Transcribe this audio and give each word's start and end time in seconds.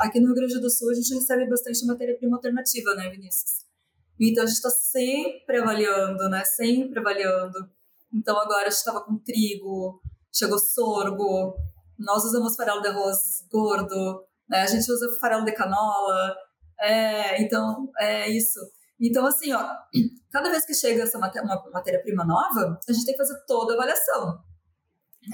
aqui 0.00 0.20
no 0.20 0.26
Rio 0.26 0.34
Grande 0.34 0.60
do 0.60 0.70
Sul 0.70 0.90
a 0.90 0.94
gente 0.94 1.14
recebe 1.14 1.48
bastante 1.48 1.84
matéria-prima 1.86 2.36
alternativa, 2.36 2.94
né, 2.94 3.08
Vinícius? 3.10 3.66
Então 4.20 4.42
a 4.42 4.46
gente 4.46 4.56
está 4.56 4.70
sempre 4.70 5.58
avaliando, 5.58 6.28
né? 6.28 6.44
Sempre 6.44 6.98
avaliando. 6.98 7.58
Então 8.12 8.38
agora 8.38 8.66
a 8.66 8.70
gente 8.70 8.78
estava 8.78 9.04
com 9.04 9.18
trigo, 9.18 10.00
chegou 10.32 10.58
sorgo, 10.58 11.54
nós 11.98 12.24
usamos 12.24 12.56
farelo 12.56 12.80
de 12.80 12.88
arroz 12.88 13.46
gordo, 13.50 14.24
né? 14.48 14.62
A 14.62 14.66
gente 14.66 14.90
usa 14.90 15.18
farelo 15.20 15.44
de 15.44 15.52
canola, 15.52 16.34
é, 16.80 17.42
então 17.42 17.90
é 17.98 18.28
isso. 18.28 18.58
Então 19.00 19.24
assim, 19.26 19.52
ó, 19.52 19.62
cada 20.32 20.50
vez 20.50 20.64
que 20.64 20.74
chega 20.74 21.02
essa 21.02 21.18
maté 21.18 21.40
uma 21.40 21.62
matéria-prima 21.72 22.24
nova, 22.24 22.78
a 22.88 22.92
gente 22.92 23.04
tem 23.04 23.14
que 23.14 23.22
fazer 23.22 23.38
toda 23.46 23.74
a 23.74 23.76
avaliação. 23.76 24.38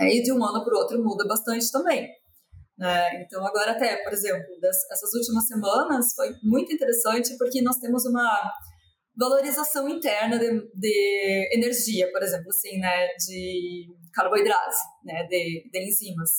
E 0.01 0.23
de 0.23 0.33
um 0.33 0.45
ano 0.45 0.65
para 0.65 0.75
o 0.75 0.79
outro 0.79 1.03
muda 1.03 1.27
bastante 1.27 1.71
também. 1.71 2.09
Né? 2.77 3.23
Então, 3.23 3.47
agora, 3.47 3.73
até, 3.73 4.03
por 4.03 4.13
exemplo, 4.13 4.47
essas 4.63 5.15
últimas 5.15 5.47
semanas 5.47 6.13
foi 6.15 6.35
muito 6.43 6.73
interessante 6.73 7.37
porque 7.39 7.63
nós 7.63 7.79
temos 7.79 8.05
uma 8.05 8.53
valorização 9.17 9.89
interna 9.89 10.39
de, 10.39 10.71
de 10.75 11.51
energia, 11.53 12.11
por 12.11 12.23
exemplo, 12.23 12.49
assim, 12.49 12.79
né, 12.79 13.07
de 13.17 13.87
carboidrato, 14.13 14.77
né, 15.05 15.25
de, 15.29 15.71
de 15.71 15.89
enzimas, 15.89 16.31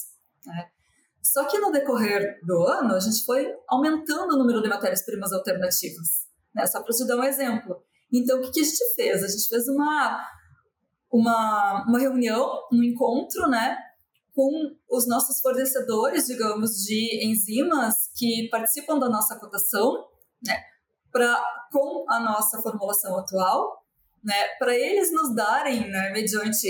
né. 0.46 0.68
Só 1.24 1.46
que 1.46 1.58
no 1.58 1.72
decorrer 1.72 2.38
do 2.46 2.68
ano, 2.68 2.94
a 2.94 3.00
gente 3.00 3.24
foi 3.26 3.48
aumentando 3.68 4.36
o 4.36 4.38
número 4.38 4.62
de 4.62 4.70
matérias-primas 4.70 5.32
alternativas, 5.32 6.28
né, 6.54 6.66
só 6.68 6.84
para 6.84 6.94
te 6.94 7.08
dar 7.08 7.16
um 7.16 7.24
exemplo. 7.24 7.82
Então, 8.14 8.40
o 8.40 8.42
que, 8.42 8.52
que 8.52 8.60
a 8.60 8.64
gente 8.64 8.96
fez? 8.96 9.24
A 9.24 9.28
gente 9.28 9.48
fez 9.48 9.68
uma, 9.70 10.22
uma, 11.12 11.86
uma 11.88 12.00
reunião, 12.00 12.60
um 12.72 12.84
encontro, 12.84 13.48
né, 13.50 13.78
com 14.36 14.76
os 14.90 15.08
nossos 15.08 15.40
fornecedores, 15.40 16.28
digamos, 16.28 16.84
de 16.84 17.26
enzimas 17.26 18.10
que 18.14 18.50
participam 18.52 19.00
da 19.00 19.10
nossa 19.10 19.40
cotação, 19.40 20.06
né, 20.46 20.62
pra, 21.10 21.42
com 21.72 22.06
a 22.10 22.20
nossa 22.20 22.62
formulação 22.62 23.18
atual, 23.18 23.82
né, 24.22 24.48
para 24.60 24.76
eles 24.76 25.12
nos 25.14 25.34
darem, 25.34 25.90
né, 25.90 26.12
mediante 26.12 26.68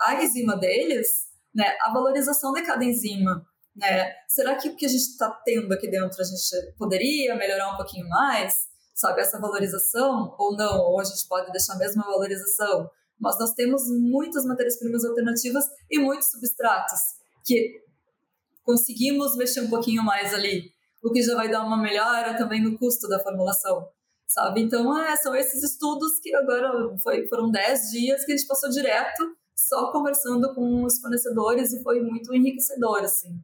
a 0.00 0.24
enzima 0.24 0.56
deles, 0.56 1.28
né, 1.54 1.76
a 1.82 1.92
valorização 1.92 2.52
de 2.52 2.62
cada 2.62 2.82
enzima. 2.82 3.46
Né? 3.76 4.12
Será 4.26 4.56
que 4.56 4.68
o 4.68 4.76
que 4.76 4.86
a 4.86 4.88
gente 4.88 5.02
está 5.02 5.30
tendo 5.44 5.72
aqui 5.72 5.88
dentro 5.88 6.20
a 6.20 6.24
gente 6.24 6.76
poderia 6.78 7.34
melhorar 7.36 7.72
um 7.72 7.76
pouquinho 7.76 8.08
mais? 8.08 8.70
Sabe, 8.94 9.20
essa 9.20 9.40
valorização 9.40 10.34
ou 10.38 10.56
não? 10.56 10.80
Ou 10.90 11.00
a 11.00 11.04
gente 11.04 11.26
pode 11.26 11.50
deixar 11.50 11.74
a 11.74 11.78
mesma 11.78 12.04
valorização? 12.04 12.90
Mas 13.22 13.38
nós 13.38 13.54
temos 13.54 13.84
muitas 13.88 14.44
matérias-primas 14.44 15.04
alternativas 15.04 15.64
e 15.88 15.96
muitos 15.96 16.28
substratos 16.28 16.98
que 17.44 17.80
conseguimos 18.64 19.36
mexer 19.36 19.60
um 19.60 19.70
pouquinho 19.70 20.02
mais 20.02 20.34
ali 20.34 20.72
o 21.02 21.12
que 21.12 21.22
já 21.22 21.34
vai 21.34 21.48
dar 21.48 21.64
uma 21.64 21.76
melhora 21.76 22.36
também 22.36 22.62
no 22.62 22.78
custo 22.78 23.08
da 23.08 23.18
formulação, 23.18 23.88
sabe? 24.26 24.60
Então, 24.60 24.96
é, 24.98 25.16
são 25.16 25.34
esses 25.34 25.62
estudos 25.62 26.18
que 26.20 26.34
agora 26.34 26.70
foi, 27.02 27.26
foram 27.28 27.50
10 27.50 27.90
dias 27.90 28.24
que 28.24 28.32
a 28.32 28.36
gente 28.36 28.46
passou 28.46 28.70
direto 28.70 29.36
só 29.54 29.90
conversando 29.90 30.54
com 30.54 30.84
os 30.84 31.00
fornecedores 31.00 31.72
e 31.72 31.82
foi 31.82 32.00
muito 32.00 32.34
enriquecedor, 32.34 33.02
assim. 33.02 33.40